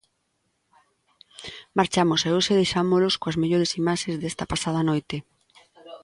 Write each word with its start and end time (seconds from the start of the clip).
Marchamos, 1.77 2.21
e 2.27 2.29
hoxe 2.35 2.59
deixámolos 2.59 3.15
coas 3.21 3.39
mellores 3.41 3.71
imaxes 3.81 4.15
desta 4.21 4.49
pasada 4.51 4.81
noite. 4.89 5.17